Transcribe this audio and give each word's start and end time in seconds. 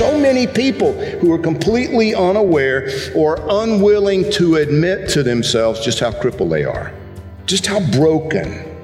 So 0.00 0.18
many 0.18 0.46
people 0.46 0.94
who 1.18 1.30
are 1.30 1.38
completely 1.38 2.14
unaware 2.14 2.88
or 3.14 3.36
unwilling 3.50 4.30
to 4.30 4.56
admit 4.56 5.10
to 5.10 5.22
themselves 5.22 5.84
just 5.84 6.00
how 6.00 6.10
crippled 6.10 6.48
they 6.48 6.64
are, 6.64 6.94
just 7.44 7.66
how 7.66 7.80
broken, 7.90 8.78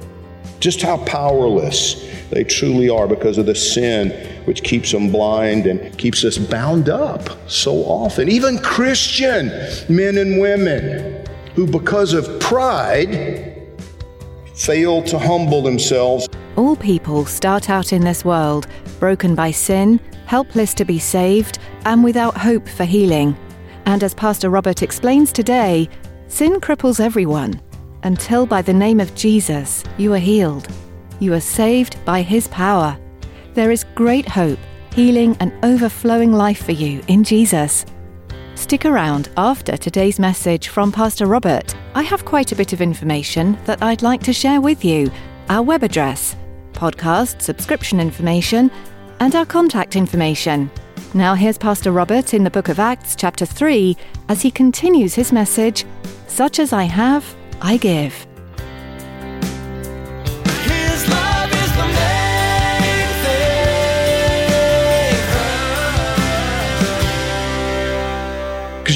just 0.60 0.82
how 0.82 0.98
powerless 1.06 2.06
they 2.28 2.44
truly 2.44 2.90
are 2.90 3.08
because 3.08 3.38
of 3.38 3.46
the 3.46 3.54
sin 3.54 4.10
which 4.44 4.62
keeps 4.62 4.92
them 4.92 5.10
blind 5.10 5.64
and 5.64 5.96
keeps 5.96 6.22
us 6.22 6.36
bound 6.36 6.90
up 6.90 7.30
so 7.48 7.76
often. 7.84 8.28
Even 8.28 8.58
Christian 8.58 9.46
men 9.88 10.18
and 10.18 10.38
women 10.38 11.26
who, 11.54 11.66
because 11.66 12.12
of 12.12 12.40
pride, 12.40 13.55
fail 14.56 15.02
to 15.02 15.18
humble 15.18 15.62
themselves 15.62 16.28
All 16.56 16.74
people 16.74 17.26
start 17.26 17.68
out 17.68 17.92
in 17.92 18.02
this 18.02 18.24
world 18.24 18.66
broken 18.98 19.34
by 19.34 19.50
sin, 19.50 20.00
helpless 20.24 20.72
to 20.74 20.84
be 20.84 20.98
saved, 20.98 21.58
and 21.84 22.02
without 22.02 22.36
hope 22.36 22.66
for 22.66 22.84
healing. 22.84 23.36
And 23.84 24.02
as 24.02 24.14
Pastor 24.14 24.48
Robert 24.48 24.82
explains 24.82 25.32
today, 25.32 25.88
sin 26.28 26.60
cripples 26.60 26.98
everyone 26.98 27.60
until 28.02 28.46
by 28.46 28.62
the 28.62 28.72
name 28.72 29.00
of 29.00 29.14
Jesus 29.14 29.84
you 29.98 30.14
are 30.14 30.18
healed. 30.18 30.66
You 31.20 31.34
are 31.34 31.40
saved 31.40 32.02
by 32.04 32.22
his 32.22 32.48
power. 32.48 32.98
There 33.54 33.70
is 33.70 33.84
great 33.94 34.28
hope, 34.28 34.58
healing, 34.94 35.36
and 35.40 35.52
overflowing 35.62 36.32
life 36.32 36.64
for 36.64 36.72
you 36.72 37.02
in 37.08 37.22
Jesus. 37.22 37.84
Stick 38.56 38.86
around 38.86 39.28
after 39.36 39.76
today's 39.76 40.18
message 40.18 40.68
from 40.68 40.90
Pastor 40.90 41.26
Robert. 41.26 41.76
I 41.94 42.02
have 42.02 42.24
quite 42.24 42.52
a 42.52 42.56
bit 42.56 42.72
of 42.72 42.80
information 42.80 43.58
that 43.66 43.82
I'd 43.82 44.00
like 44.00 44.22
to 44.22 44.32
share 44.32 44.62
with 44.62 44.82
you 44.82 45.12
our 45.50 45.62
web 45.62 45.82
address, 45.82 46.34
podcast 46.72 47.42
subscription 47.42 48.00
information, 48.00 48.70
and 49.20 49.34
our 49.34 49.44
contact 49.44 49.94
information. 49.94 50.70
Now, 51.12 51.34
here's 51.34 51.58
Pastor 51.58 51.92
Robert 51.92 52.32
in 52.32 52.44
the 52.44 52.50
book 52.50 52.68
of 52.68 52.80
Acts, 52.80 53.14
chapter 53.14 53.44
3, 53.44 53.94
as 54.30 54.40
he 54.40 54.50
continues 54.50 55.14
his 55.14 55.32
message 55.32 55.84
Such 56.26 56.58
as 56.58 56.72
I 56.72 56.84
have, 56.84 57.36
I 57.60 57.76
give. 57.76 58.25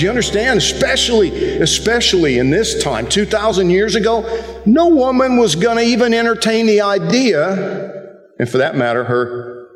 You 0.01 0.09
understand, 0.09 0.59
especially, 0.59 1.59
especially 1.59 2.39
in 2.39 2.51
this 2.51 2.83
time, 2.83 3.09
2,000 3.09 3.71
years 3.71 3.95
ago, 3.95 4.23
no 4.67 4.89
woman 4.89 5.37
was 5.37 5.55
going 5.55 5.77
to 5.77 5.83
even 5.83 6.15
entertain 6.15 6.67
the 6.67 6.81
idea, 6.81 8.13
and 8.39 8.49
for 8.49 8.59
that 8.59 8.77
matter, 8.77 9.05
her, 9.05 9.69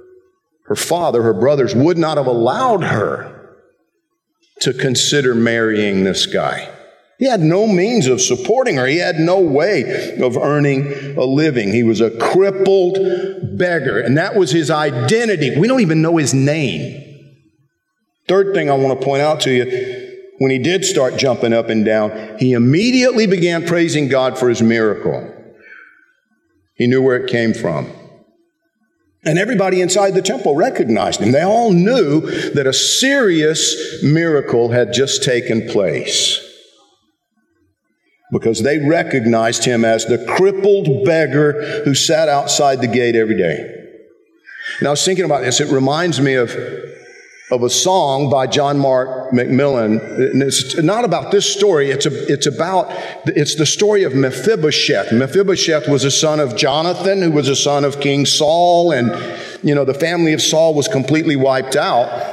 her 0.67 0.77
father, 0.77 1.23
her 1.23 1.35
brothers 1.35 1.75
would 1.75 1.99
not 1.99 2.17
have 2.17 2.27
allowed 2.27 2.85
her 2.85 3.57
to 4.61 4.73
consider 4.73 5.35
marrying 5.35 6.05
this 6.05 6.27
guy. 6.27 6.71
He 7.19 7.27
had 7.27 7.41
no 7.41 7.67
means 7.67 8.07
of 8.07 8.21
supporting 8.21 8.77
her. 8.77 8.87
He 8.87 8.99
had 8.99 9.17
no 9.17 9.41
way 9.41 10.17
of 10.21 10.37
earning 10.37 11.17
a 11.17 11.25
living. 11.25 11.73
He 11.73 11.83
was 11.83 12.01
a 12.01 12.11
crippled 12.11 12.99
beggar, 13.57 14.01
and 14.01 14.19
that 14.19 14.35
was 14.35 14.51
his 14.51 14.71
identity. 14.71 15.57
We 15.57 15.69
don't 15.69 15.81
even 15.81 16.03
know 16.03 16.17
his 16.17 16.35
name. 16.35 17.03
Third 18.27 18.55
thing 18.55 18.71
I 18.71 18.75
want 18.75 18.99
to 18.99 19.05
point 19.05 19.23
out 19.23 19.41
to 19.43 19.53
you 19.53 20.04
when 20.39 20.51
he 20.51 20.59
did 20.59 20.85
start 20.85 21.17
jumping 21.17 21.53
up 21.53 21.69
and 21.69 21.85
down, 21.85 22.39
he 22.39 22.53
immediately 22.53 23.27
began 23.27 23.67
praising 23.67 24.09
God 24.09 24.39
for 24.39 24.49
his 24.49 24.63
miracle. 24.63 25.33
He 26.75 26.87
knew 26.87 27.01
where 27.03 27.17
it 27.17 27.31
came 27.31 27.55
from. 27.55 27.91
And 29.25 29.39
everybody 29.39 29.81
inside 29.81 30.13
the 30.13 30.23
temple 30.23 30.55
recognized 30.55 31.21
him. 31.21 31.33
They 31.33 31.43
all 31.43 31.73
knew 31.73 32.21
that 32.51 32.67
a 32.67 32.73
serious 32.73 34.03
miracle 34.03 34.71
had 34.71 34.93
just 34.93 35.23
taken 35.23 35.67
place 35.69 36.41
because 38.31 38.63
they 38.63 38.79
recognized 38.79 39.65
him 39.65 39.85
as 39.85 40.05
the 40.05 40.19
crippled 40.37 41.05
beggar 41.05 41.83
who 41.85 41.95
sat 41.95 42.29
outside 42.29 42.81
the 42.81 42.89
gate 42.89 43.15
every 43.15 43.37
day. 43.37 43.83
And 44.81 44.89
I 44.89 44.91
was 44.91 45.05
thinking 45.05 45.25
about 45.25 45.43
this. 45.43 45.61
It 45.61 45.73
reminds 45.73 46.21
me 46.21 46.35
of 46.35 46.51
of 47.51 47.63
a 47.63 47.69
song 47.69 48.31
by 48.31 48.47
John 48.47 48.79
Mark 48.79 49.31
McMillan. 49.31 50.01
And 50.33 50.43
it's 50.43 50.77
not 50.77 51.05
about 51.05 51.31
this 51.31 51.45
story. 51.45 51.91
It's, 51.91 52.07
a, 52.07 52.33
it's 52.33 52.47
about, 52.47 52.87
it's 53.27 53.57
the 53.57 53.67
story 53.67 54.05
of 54.05 54.15
Mephibosheth. 54.15 55.13
Mephibosheth 55.13 55.87
was 55.87 56.05
a 56.05 56.11
son 56.11 56.41
of 56.41 56.57
Jonathan, 56.57 57.21
who 57.21 57.31
was 57.31 57.49
a 57.49 57.57
son 57.57 57.85
of 57.85 58.01
King 58.01 58.25
Saul. 58.25 58.93
And, 58.93 59.11
you 59.63 59.75
know, 59.75 59.85
the 59.85 59.95
family 59.95 60.33
of 60.33 60.41
Saul 60.41 60.73
was 60.75 60.89
completely 60.89 61.37
wiped 61.37 61.77
out. 61.77 62.33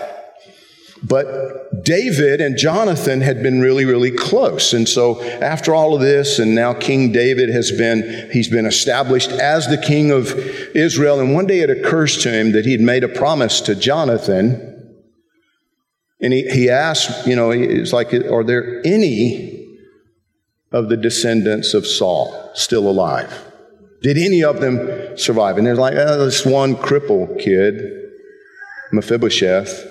But 1.04 1.84
David 1.84 2.40
and 2.40 2.58
Jonathan 2.58 3.20
had 3.22 3.44
been 3.44 3.60
really, 3.60 3.86
really 3.86 4.12
close. 4.12 4.72
And 4.72 4.88
so 4.88 5.22
after 5.42 5.76
all 5.76 5.94
of 5.94 6.00
this, 6.00 6.40
and 6.40 6.56
now 6.56 6.74
King 6.74 7.12
David 7.12 7.50
has 7.50 7.72
been, 7.72 8.30
he's 8.32 8.48
been 8.48 8.68
established 8.68 9.32
as 9.32 9.68
the 9.68 9.80
king 9.80 10.12
of 10.12 10.32
Israel. 10.74 11.20
And 11.20 11.34
one 11.34 11.48
day 11.48 11.60
it 11.62 11.70
occurs 11.70 12.22
to 12.24 12.32
him 12.32 12.54
that 12.54 12.66
he'd 12.66 12.82
made 12.82 13.04
a 13.04 13.10
promise 13.10 13.60
to 13.62 13.76
Jonathan 13.76 14.71
and 16.22 16.34
he, 16.34 16.48
he 16.50 16.70
asked, 16.70 17.28
you 17.28 17.36
know, 17.36 17.52
it's 17.52 17.94
like, 17.94 18.14
are 18.14 18.44
there 18.44 18.82
any 18.86 19.78
of 20.72 20.90
the 20.90 20.98
descendants 20.98 21.74
of 21.74 21.86
Saul 21.86 22.52
still 22.54 22.88
alive? 22.88 23.52
Did 24.02 24.18
any 24.18 24.44
of 24.44 24.62
them 24.62 25.18
survive? 25.18 25.58
And 25.58 25.66
there's 25.66 25.78
like, 25.78 25.96
oh, 25.96 26.26
this 26.26 26.46
one 26.46 26.76
cripple 26.76 27.40
kid, 27.40 27.82
Mephibosheth. 28.92 29.88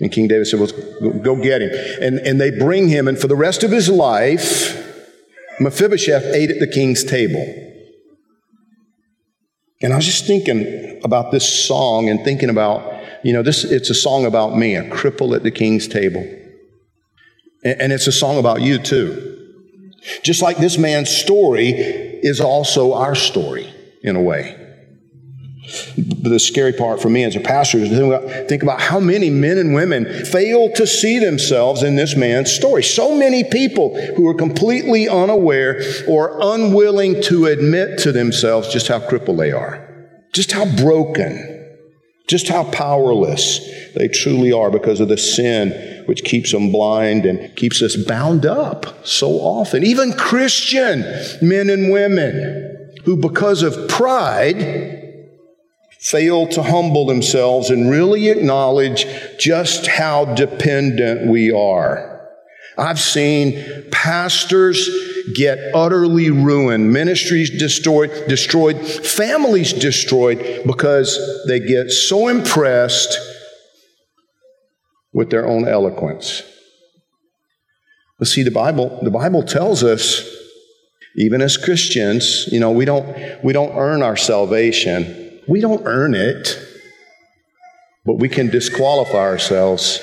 And 0.00 0.10
King 0.10 0.28
David 0.28 0.46
said, 0.46 0.60
well, 0.60 0.70
go, 1.00 1.34
go 1.34 1.42
get 1.42 1.60
him. 1.60 1.70
And, 2.00 2.18
and 2.20 2.40
they 2.40 2.50
bring 2.50 2.88
him, 2.88 3.06
and 3.06 3.18
for 3.18 3.28
the 3.28 3.36
rest 3.36 3.62
of 3.62 3.70
his 3.70 3.88
life, 3.88 4.76
Mephibosheth 5.60 6.24
ate 6.24 6.50
at 6.50 6.58
the 6.58 6.66
king's 6.66 7.04
table. 7.04 7.44
And 9.82 9.92
I 9.92 9.96
was 9.96 10.06
just 10.06 10.26
thinking 10.26 11.00
about 11.04 11.32
this 11.32 11.66
song 11.66 12.08
and 12.08 12.24
thinking 12.24 12.48
about 12.48 12.89
you 13.22 13.32
know, 13.32 13.42
this 13.42 13.64
it's 13.64 13.90
a 13.90 13.94
song 13.94 14.24
about 14.24 14.56
me, 14.56 14.76
a 14.76 14.82
cripple 14.88 15.34
at 15.34 15.42
the 15.42 15.50
king's 15.50 15.88
table. 15.88 16.22
And, 17.62 17.92
it's 17.92 18.06
a 18.06 18.12
song 18.12 18.38
about 18.38 18.62
you 18.62 18.78
too. 18.78 19.36
Just 20.22 20.40
like 20.40 20.56
this 20.56 20.78
man's 20.78 21.10
story 21.10 21.68
is 21.68 22.40
also 22.40 22.94
our 22.94 23.14
story 23.14 23.70
in 24.02 24.16
a 24.16 24.22
way. 24.22 24.56
The 25.86 26.40
scary 26.40 26.72
part 26.72 27.02
for 27.02 27.10
me 27.10 27.22
as 27.24 27.36
a 27.36 27.40
pastor 27.40 27.78
is 27.78 27.90
think 27.90 28.12
about, 28.12 28.48
think 28.48 28.62
about 28.62 28.80
how 28.80 28.98
many 28.98 29.28
men 29.28 29.58
and 29.58 29.74
women 29.74 30.24
fail 30.24 30.72
to 30.72 30.86
see 30.86 31.18
themselves 31.18 31.82
in 31.82 31.96
this 31.96 32.16
man's 32.16 32.50
story. 32.50 32.82
So 32.82 33.14
many 33.14 33.44
people 33.44 33.94
who 34.14 34.26
are 34.26 34.34
completely 34.34 35.06
unaware 35.06 35.82
or 36.08 36.38
unwilling 36.40 37.20
to 37.24 37.46
admit 37.46 37.98
to 38.00 38.10
themselves 38.10 38.72
just 38.72 38.88
how 38.88 39.00
crippled 39.00 39.38
they 39.38 39.52
are, 39.52 39.86
just 40.32 40.50
how 40.50 40.64
broken 40.76 41.59
just 42.30 42.48
how 42.48 42.64
powerless 42.70 43.58
they 43.94 44.08
truly 44.08 44.52
are 44.52 44.70
because 44.70 45.00
of 45.00 45.08
the 45.08 45.18
sin 45.18 46.04
which 46.06 46.24
keeps 46.24 46.52
them 46.52 46.70
blind 46.70 47.26
and 47.26 47.54
keeps 47.56 47.82
us 47.82 47.96
bound 47.96 48.46
up 48.46 49.06
so 49.06 49.32
often. 49.32 49.84
Even 49.84 50.12
Christian 50.12 51.00
men 51.42 51.68
and 51.68 51.90
women 51.92 52.94
who, 53.04 53.16
because 53.16 53.62
of 53.62 53.88
pride, 53.88 55.26
fail 55.98 56.46
to 56.46 56.62
humble 56.62 57.04
themselves 57.06 57.68
and 57.68 57.90
really 57.90 58.28
acknowledge 58.28 59.06
just 59.38 59.86
how 59.86 60.24
dependent 60.24 61.30
we 61.30 61.52
are. 61.52 62.28
I've 62.78 63.00
seen 63.00 63.84
pastors 63.90 64.88
get 65.34 65.58
utterly 65.74 66.30
ruined, 66.30 66.92
ministries 66.92 67.50
destroyed, 67.50 68.10
destroyed, 68.28 68.78
families 68.78 69.72
destroyed 69.72 70.62
because 70.66 71.18
they 71.46 71.60
get 71.60 71.90
so 71.90 72.28
impressed 72.28 73.18
with 75.12 75.30
their 75.30 75.46
own 75.46 75.66
eloquence. 75.66 76.42
But 78.18 78.28
see, 78.28 78.42
the 78.42 78.50
Bible, 78.50 78.98
the 79.02 79.10
Bible 79.10 79.42
tells 79.42 79.82
us, 79.82 80.28
even 81.16 81.40
as 81.40 81.56
Christians, 81.56 82.46
you 82.52 82.60
know, 82.60 82.70
we 82.70 82.84
don't, 82.84 83.42
we 83.42 83.52
don't 83.52 83.76
earn 83.76 84.02
our 84.02 84.16
salvation. 84.16 85.40
We 85.48 85.60
don't 85.60 85.82
earn 85.84 86.14
it, 86.14 86.56
but 88.04 88.14
we 88.14 88.28
can 88.28 88.48
disqualify 88.48 89.18
ourselves 89.18 90.00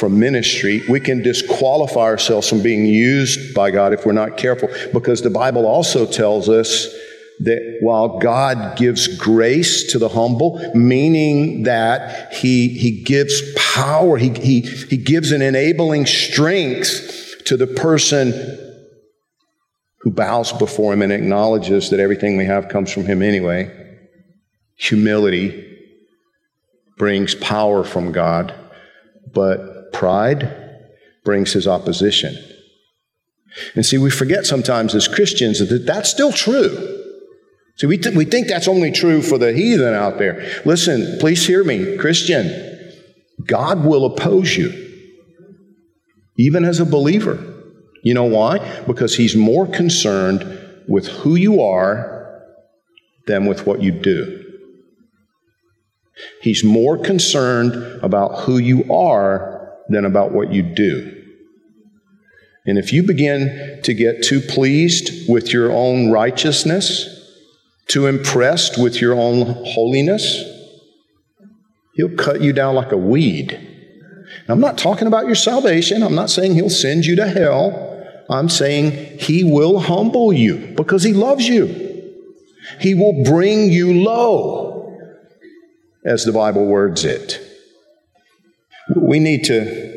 from 0.00 0.18
ministry. 0.18 0.82
We 0.88 0.98
can 0.98 1.22
disqualify 1.22 2.00
ourselves 2.00 2.48
from 2.48 2.62
being 2.62 2.86
used 2.86 3.54
by 3.54 3.70
God 3.70 3.92
if 3.92 4.06
we're 4.06 4.12
not 4.12 4.38
careful, 4.38 4.70
because 4.94 5.20
the 5.20 5.28
Bible 5.28 5.66
also 5.66 6.06
tells 6.06 6.48
us 6.48 6.86
that 7.40 7.78
while 7.82 8.18
God 8.18 8.78
gives 8.78 9.06
grace 9.18 9.92
to 9.92 9.98
the 9.98 10.08
humble, 10.08 10.58
meaning 10.74 11.64
that 11.64 12.32
He, 12.32 12.68
he 12.68 13.02
gives 13.02 13.42
power, 13.54 14.16
he, 14.16 14.30
he, 14.30 14.60
he 14.62 14.96
gives 14.96 15.32
an 15.32 15.42
enabling 15.42 16.06
strength 16.06 17.44
to 17.44 17.58
the 17.58 17.66
person 17.66 18.32
who 20.00 20.10
bows 20.10 20.52
before 20.54 20.94
Him 20.94 21.02
and 21.02 21.12
acknowledges 21.12 21.90
that 21.90 22.00
everything 22.00 22.38
we 22.38 22.46
have 22.46 22.68
comes 22.70 22.90
from 22.90 23.04
Him 23.04 23.20
anyway. 23.20 23.70
Humility 24.76 25.78
brings 26.96 27.34
power 27.34 27.84
from 27.84 28.12
God, 28.12 28.54
but 29.32 29.79
pride 29.92 30.56
brings 31.24 31.52
His 31.52 31.66
opposition. 31.66 32.36
And 33.74 33.84
see, 33.84 33.98
we 33.98 34.10
forget 34.10 34.46
sometimes 34.46 34.94
as 34.94 35.08
Christians 35.08 35.58
that 35.58 35.86
that's 35.86 36.10
still 36.10 36.32
true. 36.32 36.98
See, 37.76 37.86
we, 37.86 37.98
th- 37.98 38.14
we 38.14 38.24
think 38.24 38.46
that's 38.48 38.68
only 38.68 38.92
true 38.92 39.22
for 39.22 39.38
the 39.38 39.52
heathen 39.52 39.94
out 39.94 40.18
there. 40.18 40.60
Listen, 40.64 41.18
please 41.18 41.46
hear 41.46 41.64
me, 41.64 41.96
Christian. 41.96 42.68
God 43.46 43.84
will 43.84 44.04
oppose 44.04 44.56
you, 44.56 44.72
even 46.36 46.64
as 46.64 46.78
a 46.78 46.84
believer. 46.84 47.42
You 48.02 48.14
know 48.14 48.24
why? 48.24 48.58
Because 48.86 49.16
He's 49.16 49.34
more 49.34 49.66
concerned 49.66 50.44
with 50.88 51.06
who 51.08 51.36
you 51.36 51.62
are 51.62 52.42
than 53.26 53.46
with 53.46 53.66
what 53.66 53.82
you 53.82 53.92
do. 53.92 54.44
He's 56.42 56.62
more 56.64 56.98
concerned 56.98 57.74
about 58.02 58.40
who 58.40 58.58
you 58.58 58.92
are 58.92 59.59
than 59.90 60.04
about 60.04 60.32
what 60.32 60.52
you 60.52 60.62
do. 60.62 61.16
And 62.66 62.78
if 62.78 62.92
you 62.92 63.02
begin 63.02 63.80
to 63.82 63.94
get 63.94 64.22
too 64.22 64.40
pleased 64.40 65.28
with 65.28 65.52
your 65.52 65.72
own 65.72 66.10
righteousness, 66.10 67.16
too 67.88 68.06
impressed 68.06 68.78
with 68.78 69.00
your 69.00 69.14
own 69.14 69.64
holiness, 69.66 70.44
he'll 71.94 72.16
cut 72.16 72.40
you 72.40 72.52
down 72.52 72.74
like 72.74 72.92
a 72.92 72.96
weed. 72.96 73.66
Now, 74.46 74.54
I'm 74.54 74.60
not 74.60 74.78
talking 74.78 75.08
about 75.08 75.26
your 75.26 75.34
salvation. 75.34 76.02
I'm 76.02 76.14
not 76.14 76.30
saying 76.30 76.54
he'll 76.54 76.70
send 76.70 77.04
you 77.04 77.16
to 77.16 77.26
hell. 77.26 77.88
I'm 78.30 78.48
saying 78.48 79.18
he 79.18 79.42
will 79.42 79.80
humble 79.80 80.32
you 80.32 80.72
because 80.76 81.02
he 81.02 81.12
loves 81.12 81.48
you. 81.48 81.88
He 82.78 82.94
will 82.94 83.24
bring 83.24 83.70
you 83.70 84.04
low, 84.04 84.96
as 86.04 86.24
the 86.24 86.32
Bible 86.32 86.66
words 86.66 87.04
it. 87.04 87.49
We 88.96 89.18
need 89.18 89.44
to 89.44 89.90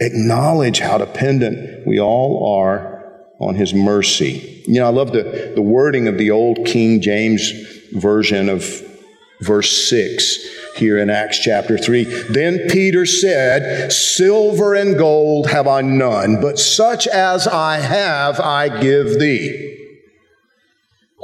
acknowledge 0.00 0.78
how 0.80 0.98
dependent 0.98 1.86
we 1.86 2.00
all 2.00 2.60
are 2.60 2.98
on 3.40 3.54
his 3.54 3.74
mercy. 3.74 4.62
You 4.66 4.80
know, 4.80 4.86
I 4.86 4.90
love 4.90 5.12
the, 5.12 5.52
the 5.54 5.62
wording 5.62 6.08
of 6.08 6.18
the 6.18 6.30
old 6.30 6.66
King 6.66 7.00
James 7.00 7.50
version 7.92 8.48
of 8.48 8.64
verse 9.40 9.88
6 9.88 10.36
here 10.76 10.98
in 10.98 11.10
Acts 11.10 11.38
chapter 11.38 11.78
3. 11.78 12.04
Then 12.04 12.68
Peter 12.68 13.06
said, 13.06 13.92
Silver 13.92 14.74
and 14.74 14.96
gold 14.96 15.50
have 15.50 15.66
I 15.66 15.80
none, 15.80 16.40
but 16.40 16.58
such 16.58 17.06
as 17.06 17.46
I 17.46 17.78
have 17.78 18.40
I 18.40 18.80
give 18.80 19.18
thee. 19.18 19.76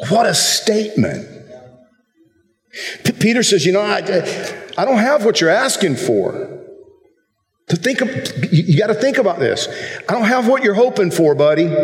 What 0.08 0.26
a 0.26 0.34
statement. 0.34 1.28
Peter 3.20 3.42
says, 3.42 3.64
You 3.64 3.72
know, 3.72 3.80
I, 3.80 3.98
I 4.76 4.84
don't 4.84 4.98
have 4.98 5.24
what 5.24 5.40
you're 5.40 5.50
asking 5.50 5.96
for. 5.96 6.63
To 7.68 7.76
think 7.76 8.02
of, 8.02 8.10
you, 8.52 8.78
got 8.78 8.88
to 8.88 8.94
think 8.94 9.16
about 9.16 9.38
this. 9.38 9.68
I 10.08 10.12
don't 10.12 10.24
have 10.24 10.48
what 10.48 10.62
you're 10.62 10.74
hoping 10.74 11.10
for, 11.10 11.34
buddy. 11.34 11.74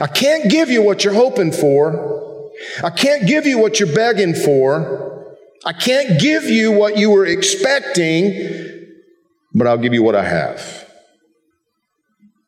I 0.00 0.06
can't 0.06 0.50
give 0.50 0.70
you 0.70 0.82
what 0.82 1.04
you're 1.04 1.14
hoping 1.14 1.52
for. 1.52 2.50
I 2.82 2.90
can't 2.90 3.28
give 3.28 3.46
you 3.46 3.58
what 3.58 3.78
you're 3.78 3.94
begging 3.94 4.34
for. 4.34 5.36
I 5.66 5.72
can't 5.72 6.18
give 6.20 6.44
you 6.44 6.72
what 6.72 6.96
you 6.96 7.10
were 7.10 7.26
expecting, 7.26 8.86
but 9.54 9.66
I'll 9.66 9.76
give 9.76 9.92
you 9.92 10.02
what 10.02 10.14
I 10.14 10.24
have. 10.24 10.88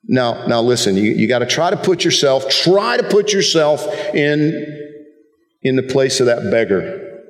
Now, 0.05 0.47
now 0.47 0.63
listen, 0.63 0.97
you, 0.97 1.13
you 1.13 1.29
got 1.29 1.41
to 1.41 1.47
try 1.47 1.71
to 1.71 1.77
put 1.77 2.03
yourself, 2.03 2.49
try 2.49 2.97
to 2.97 3.03
put 3.03 3.33
yourself 3.33 3.87
in, 4.15 4.99
in 5.63 5.77
the 5.77 5.83
place 5.83 6.19
of 6.21 6.27
that 6.27 6.51
beggar. 6.51 7.21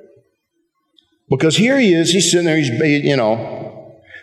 Because 1.29 1.57
here 1.57 1.77
he 1.77 1.93
is, 1.93 2.11
he's 2.11 2.31
sitting 2.31 2.45
there, 2.45 2.57
he's, 2.57 2.69
you 2.69 3.17
know, 3.17 3.60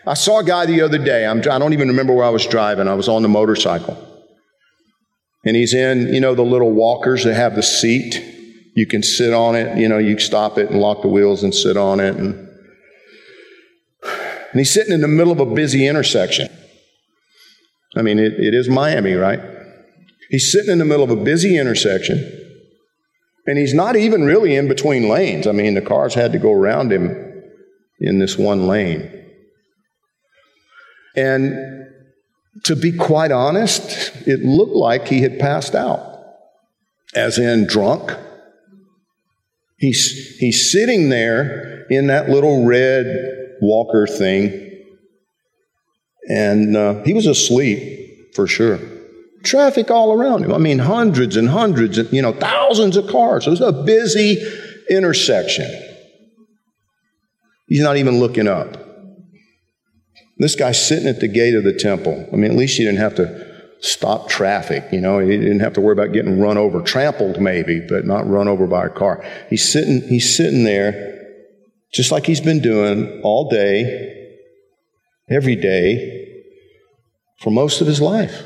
I 0.09 0.15
saw 0.15 0.39
a 0.39 0.43
guy 0.43 0.65
the 0.65 0.81
other 0.81 0.97
day, 0.97 1.23
I'm, 1.23 1.37
I 1.37 1.59
don't 1.59 1.73
even 1.73 1.89
remember 1.89 2.13
where 2.13 2.25
I 2.25 2.29
was 2.29 2.47
driving, 2.47 2.87
I 2.87 2.95
was 2.95 3.07
on 3.07 3.21
the 3.21 3.29
motorcycle. 3.29 3.95
And 5.45 5.55
he's 5.55 5.75
in, 5.75 6.11
you 6.11 6.19
know, 6.19 6.33
the 6.33 6.41
little 6.41 6.71
walkers 6.71 7.25
that 7.25 7.35
have 7.35 7.53
the 7.55 7.61
seat. 7.61 8.19
You 8.75 8.87
can 8.87 9.03
sit 9.03 9.33
on 9.35 9.53
it, 9.53 9.77
you 9.77 9.87
know, 9.87 9.99
you 9.99 10.17
stop 10.17 10.57
it 10.57 10.71
and 10.71 10.81
lock 10.81 11.03
the 11.03 11.07
wheels 11.09 11.43
and 11.43 11.53
sit 11.53 11.77
on 11.77 11.99
it. 11.99 12.15
And, 12.15 12.49
and 14.03 14.59
he's 14.59 14.73
sitting 14.73 14.93
in 14.93 15.01
the 15.01 15.07
middle 15.07 15.31
of 15.31 15.39
a 15.39 15.45
busy 15.45 15.85
intersection. 15.85 16.49
I 17.95 18.01
mean, 18.01 18.17
it, 18.17 18.33
it 18.33 18.55
is 18.55 18.67
Miami, 18.67 19.13
right? 19.13 19.41
He's 20.31 20.51
sitting 20.51 20.71
in 20.71 20.79
the 20.79 20.85
middle 20.85 21.03
of 21.03 21.11
a 21.11 21.23
busy 21.23 21.55
intersection. 21.55 22.17
And 23.45 23.59
he's 23.59 23.75
not 23.75 23.95
even 23.95 24.25
really 24.25 24.55
in 24.55 24.67
between 24.67 25.07
lanes. 25.07 25.45
I 25.45 25.51
mean, 25.51 25.75
the 25.75 25.81
cars 25.81 26.15
had 26.15 26.31
to 26.31 26.39
go 26.39 26.51
around 26.51 26.91
him 26.91 27.43
in 27.99 28.17
this 28.17 28.39
one 28.39 28.65
lane. 28.65 29.18
And 31.19 31.87
to 32.63 32.75
be 32.75 32.93
quite 32.93 33.31
honest, 33.31 34.15
it 34.25 34.39
looked 34.39 34.75
like 34.75 35.07
he 35.07 35.21
had 35.21 35.37
passed 35.37 35.75
out, 35.75 36.01
as 37.13 37.37
in 37.37 37.67
drunk. 37.67 38.11
He's, 39.77 40.37
he's 40.37 40.71
sitting 40.71 41.09
there 41.09 41.85
in 41.89 42.07
that 42.07 42.29
little 42.29 42.65
red 42.65 43.57
walker 43.61 44.07
thing, 44.07 44.83
and 46.29 46.77
uh, 46.77 47.03
he 47.03 47.13
was 47.13 47.25
asleep 47.25 48.33
for 48.33 48.47
sure. 48.47 48.79
Traffic 49.43 49.91
all 49.91 50.13
around 50.13 50.43
him. 50.43 50.53
I 50.53 50.57
mean, 50.57 50.79
hundreds 50.79 51.35
and 51.35 51.49
hundreds, 51.49 51.97
and 51.97 52.11
you 52.13 52.21
know, 52.21 52.33
thousands 52.33 52.95
of 52.97 53.07
cars. 53.07 53.47
It 53.47 53.49
was 53.49 53.61
a 53.61 53.71
busy 53.71 54.37
intersection. 54.89 55.69
He's 57.67 57.81
not 57.81 57.97
even 57.97 58.19
looking 58.19 58.47
up. 58.47 58.88
This 60.39 60.55
guy's 60.55 60.81
sitting 60.81 61.07
at 61.07 61.19
the 61.19 61.27
gate 61.27 61.53
of 61.53 61.63
the 61.63 61.73
temple. 61.73 62.27
I 62.31 62.35
mean, 62.37 62.49
at 62.49 62.57
least 62.57 62.77
he 62.77 62.85
didn't 62.85 62.99
have 62.99 63.15
to 63.15 63.49
stop 63.81 64.29
traffic. 64.29 64.85
You 64.91 65.01
know, 65.01 65.19
he 65.19 65.37
didn't 65.37 65.59
have 65.59 65.73
to 65.73 65.81
worry 65.81 65.93
about 65.93 66.13
getting 66.13 66.39
run 66.39 66.57
over, 66.57 66.81
trampled 66.81 67.41
maybe, 67.41 67.85
but 67.87 68.05
not 68.05 68.27
run 68.27 68.47
over 68.47 68.65
by 68.65 68.85
a 68.85 68.89
car. 68.89 69.23
He's 69.49 69.69
sitting, 69.69 70.01
he's 70.01 70.35
sitting 70.35 70.63
there 70.63 71.17
just 71.93 72.11
like 72.11 72.25
he's 72.25 72.41
been 72.41 72.61
doing 72.61 73.21
all 73.23 73.49
day, 73.49 74.37
every 75.29 75.55
day, 75.55 76.43
for 77.41 77.51
most 77.51 77.81
of 77.81 77.87
his 77.87 77.99
life. 77.99 78.43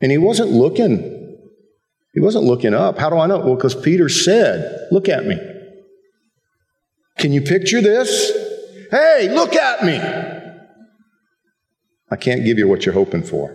And 0.00 0.10
he 0.10 0.18
wasn't 0.18 0.50
looking. 0.50 1.38
He 2.14 2.20
wasn't 2.20 2.44
looking 2.44 2.74
up. 2.74 2.98
How 2.98 3.10
do 3.10 3.16
I 3.16 3.26
know? 3.26 3.38
Well, 3.38 3.54
because 3.54 3.74
Peter 3.74 4.08
said, 4.08 4.88
Look 4.90 5.08
at 5.08 5.24
me. 5.24 5.38
Can 7.18 7.32
you 7.32 7.42
picture 7.42 7.80
this? 7.80 8.32
Hey, 8.90 9.28
look 9.30 9.54
at 9.54 9.84
me. 9.84 10.00
I 12.10 12.16
can't 12.16 12.44
give 12.44 12.58
you 12.58 12.66
what 12.66 12.86
you're 12.86 12.94
hoping 12.94 13.22
for. 13.22 13.54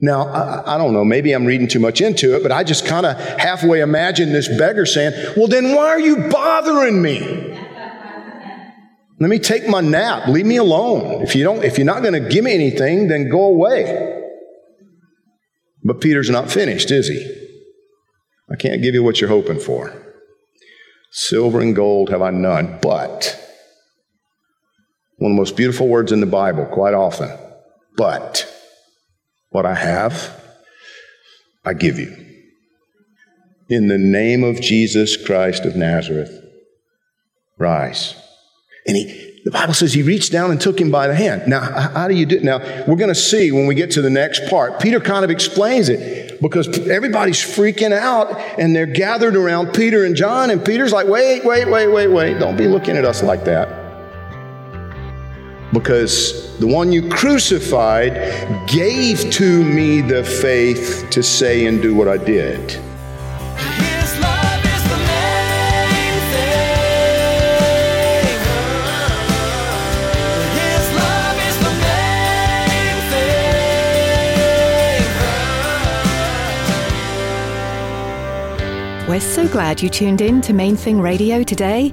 Now, 0.00 0.28
I, 0.28 0.74
I, 0.74 0.78
don't 0.78 0.92
know, 0.92 1.04
maybe 1.04 1.32
I'm 1.32 1.46
reading 1.46 1.68
too 1.68 1.78
much 1.78 2.02
into 2.02 2.36
it, 2.36 2.42
but 2.42 2.52
I 2.52 2.64
just 2.64 2.84
kind 2.84 3.06
of 3.06 3.18
halfway 3.38 3.80
imagine 3.80 4.30
this 4.30 4.46
beggar 4.46 4.84
saying, 4.84 5.12
Well, 5.36 5.48
then 5.48 5.74
why 5.74 5.86
are 5.86 6.00
you 6.00 6.28
bothering 6.28 7.00
me? 7.00 7.54
Let 9.18 9.30
me 9.30 9.38
take 9.38 9.66
my 9.66 9.80
nap. 9.80 10.28
Leave 10.28 10.44
me 10.44 10.58
alone. 10.58 11.22
If, 11.22 11.34
you 11.34 11.42
don't, 11.42 11.64
if 11.64 11.78
you're 11.78 11.86
not 11.86 12.02
going 12.02 12.22
to 12.22 12.28
give 12.28 12.44
me 12.44 12.52
anything, 12.52 13.08
then 13.08 13.30
go 13.30 13.44
away. 13.44 14.22
But 15.82 16.02
Peter's 16.02 16.28
not 16.28 16.50
finished, 16.50 16.90
is 16.90 17.08
he? 17.08 17.46
I 18.50 18.56
can't 18.56 18.82
give 18.82 18.92
you 18.94 19.02
what 19.02 19.20
you're 19.20 19.30
hoping 19.30 19.58
for. 19.58 20.02
Silver 21.12 21.60
and 21.60 21.74
gold 21.74 22.10
have 22.10 22.20
I 22.20 22.28
none, 22.30 22.78
but 22.82 23.42
one 25.16 25.32
of 25.32 25.36
the 25.36 25.40
most 25.40 25.56
beautiful 25.56 25.88
words 25.88 26.12
in 26.12 26.20
the 26.20 26.26
Bible, 26.26 26.66
quite 26.66 26.94
often. 26.94 27.30
But. 27.96 28.52
What 29.50 29.64
I 29.64 29.74
have, 29.74 30.38
I 31.64 31.72
give 31.72 31.98
you. 31.98 32.14
In 33.70 33.88
the 33.88 33.96
name 33.96 34.44
of 34.44 34.60
Jesus 34.60 35.16
Christ 35.16 35.64
of 35.64 35.76
Nazareth, 35.76 36.30
rise. 37.56 38.14
And 38.86 38.98
he, 38.98 39.40
the 39.46 39.50
Bible 39.50 39.72
says 39.72 39.94
he 39.94 40.02
reached 40.02 40.30
down 40.30 40.50
and 40.50 40.60
took 40.60 40.78
him 40.78 40.90
by 40.90 41.06
the 41.06 41.14
hand. 41.14 41.46
Now, 41.46 41.60
how 41.60 42.06
do 42.06 42.14
you 42.14 42.26
do 42.26 42.36
it? 42.36 42.44
Now, 42.44 42.58
we're 42.86 42.96
going 42.96 43.08
to 43.08 43.14
see 43.14 43.50
when 43.50 43.66
we 43.66 43.74
get 43.74 43.92
to 43.92 44.02
the 44.02 44.10
next 44.10 44.50
part. 44.50 44.78
Peter 44.78 45.00
kind 45.00 45.24
of 45.24 45.30
explains 45.30 45.88
it 45.88 46.38
because 46.42 46.68
everybody's 46.88 47.38
freaking 47.38 47.92
out 47.92 48.36
and 48.58 48.76
they're 48.76 48.84
gathered 48.84 49.36
around 49.36 49.72
Peter 49.72 50.04
and 50.04 50.16
John, 50.16 50.50
and 50.50 50.62
Peter's 50.62 50.92
like, 50.92 51.06
wait, 51.06 51.46
wait, 51.46 51.66
wait, 51.66 51.88
wait, 51.88 52.08
wait. 52.08 52.38
Don't 52.38 52.58
be 52.58 52.66
looking 52.66 52.96
at 52.96 53.06
us 53.06 53.22
like 53.22 53.44
that. 53.44 53.85
Because 55.76 56.56
the 56.58 56.66
one 56.66 56.90
you 56.90 57.06
crucified 57.06 58.12
gave 58.66 59.30
to 59.32 59.62
me 59.62 60.00
the 60.00 60.24
faith 60.24 61.06
to 61.10 61.22
say 61.22 61.66
and 61.66 61.82
do 61.82 61.94
what 61.94 62.08
I 62.08 62.16
did. 62.16 62.58
His 62.70 64.18
love 64.18 64.64
is 64.64 64.82
the 64.88 64.96
main 64.96 66.18
thing. 66.32 66.80
His 70.56 70.86
love 70.96 71.38
is 71.48 71.56
the 71.66 71.72
main 71.84 72.98
thing. 79.02 79.08
We're 79.10 79.20
so 79.20 79.46
glad 79.46 79.82
you 79.82 79.90
tuned 79.90 80.22
in 80.22 80.40
to 80.40 80.54
Main 80.54 80.76
Thing 80.76 81.02
Radio 81.02 81.42
today. 81.42 81.92